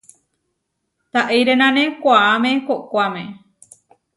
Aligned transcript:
Taʼirénane 1.11 1.83
koʼáme 2.01 2.49
koʼkoáme. 2.67 3.21